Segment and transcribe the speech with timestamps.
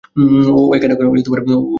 [0.53, 1.57] ও এখানে কেনো?